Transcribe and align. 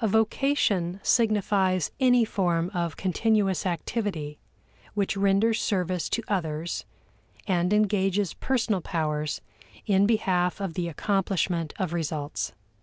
A 0.00 0.08
vocation 0.08 1.00
signifies 1.02 1.90
any 2.00 2.24
form 2.24 2.70
of 2.72 2.96
continuous 2.96 3.66
activity 3.66 4.38
which 4.94 5.18
renders 5.18 5.60
service 5.60 6.08
to 6.08 6.22
others 6.28 6.86
and 7.46 7.74
engages 7.74 8.32
personal 8.32 8.80
powers 8.80 9.42
in 9.84 10.06
behalf 10.06 10.62
of 10.62 10.72
the 10.72 10.88
accomplishment 10.88 11.74
of 11.78 11.92
results. 11.92 12.54